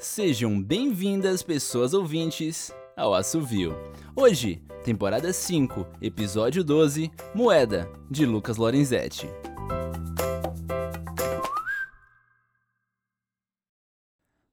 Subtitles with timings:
[0.00, 3.74] Sejam bem-vindas, pessoas ouvintes, ao Assovio.
[4.14, 9.26] Hoje, temporada 5, episódio 12, Moeda, de Lucas Lorenzetti.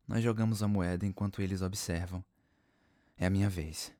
[0.08, 2.26] Nós jogamos a moeda enquanto eles observam.
[3.16, 3.94] É a minha vez.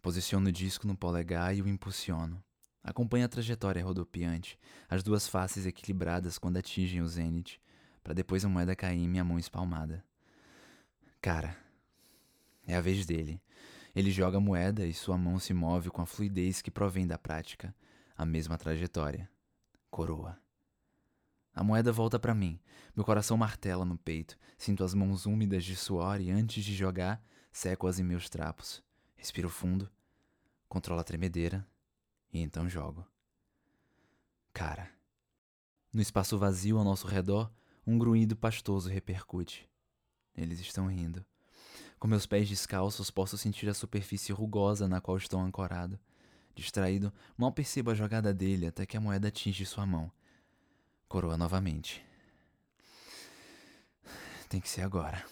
[0.00, 2.42] Posiciono o disco no polegar e o impulsiono.
[2.82, 4.58] Acompanho a trajetória rodopiante,
[4.88, 7.60] as duas faces equilibradas quando atingem o zênite,
[8.02, 10.02] para depois a moeda cair em minha mão espalmada.
[11.20, 11.54] Cara,
[12.66, 13.42] é a vez dele.
[13.94, 17.18] Ele joga a moeda e sua mão se move com a fluidez que provém da
[17.18, 17.74] prática,
[18.16, 19.28] a mesma trajetória.
[19.90, 20.38] Coroa.
[21.54, 22.58] A moeda volta para mim.
[22.96, 24.38] Meu coração martela no peito.
[24.56, 28.82] Sinto as mãos úmidas de suor e antes de jogar, seco-as em meus trapos.
[29.14, 29.90] Respiro fundo,
[30.68, 31.66] controlo a tremedeira
[32.32, 33.06] e então jogo.
[34.54, 34.90] Cara.
[35.92, 37.52] No espaço vazio ao nosso redor,
[37.86, 39.69] um grunhido pastoso repercute.
[40.36, 41.24] Eles estão rindo.
[41.98, 45.98] Com meus pés descalços, posso sentir a superfície rugosa na qual estou ancorado.
[46.54, 50.10] Distraído, mal percebo a jogada dele até que a moeda atinge sua mão.
[51.08, 52.04] Coroa novamente.
[54.48, 55.24] Tem que ser agora,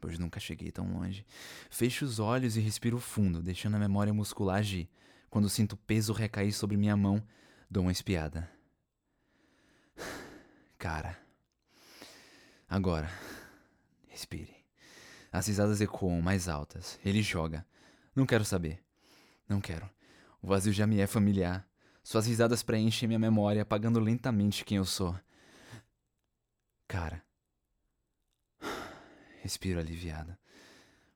[0.00, 1.24] pois nunca cheguei tão longe.
[1.70, 4.88] Fecho os olhos e respiro fundo, deixando a memória muscular agir.
[5.30, 7.22] Quando sinto o peso recair sobre minha mão,
[7.70, 8.50] dou uma espiada.
[10.78, 11.18] Cara.
[12.68, 13.10] Agora.
[14.16, 14.56] Respire.
[15.30, 16.98] As risadas ecoam mais altas.
[17.04, 17.66] Ele joga.
[18.14, 18.82] Não quero saber.
[19.46, 19.86] Não quero.
[20.40, 21.68] O vazio já me é familiar.
[22.02, 25.14] Suas risadas preenchem minha memória, apagando lentamente quem eu sou.
[26.88, 27.22] Cara.
[29.42, 30.34] Respiro aliviado.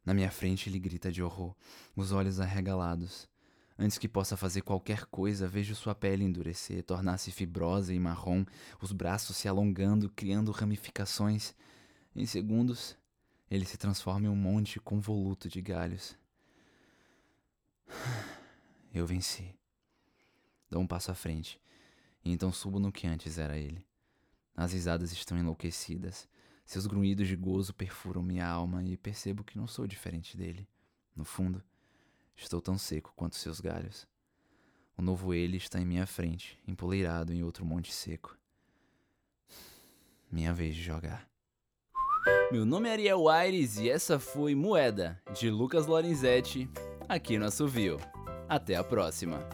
[0.04, 1.56] Na minha frente ele grita de horror,
[1.96, 3.26] os olhos arregalados.
[3.78, 8.44] Antes que possa fazer qualquer coisa, vejo sua pele endurecer, tornar-se fibrosa e marrom,
[8.78, 11.54] os braços se alongando, criando ramificações.
[12.14, 12.96] Em segundos,
[13.48, 16.16] ele se transforma em um monte convoluto de galhos.
[18.92, 19.54] Eu venci.
[20.68, 21.60] Dou um passo à frente,
[22.24, 23.86] e então subo no que antes era ele.
[24.56, 26.28] As risadas estão enlouquecidas.
[26.64, 30.68] Seus grunhidos de gozo perfuram minha alma e percebo que não sou diferente dele.
[31.14, 31.62] No fundo,
[32.36, 34.06] estou tão seco quanto seus galhos.
[34.96, 38.36] O novo ele está em minha frente, empoleirado em outro monte seco.
[40.30, 41.29] Minha vez de jogar.
[42.50, 46.68] Meu nome é Ariel Aires e essa foi Moeda, de Lucas Lorenzetti,
[47.08, 47.98] aqui no Assovio.
[48.48, 49.46] Até a próxima.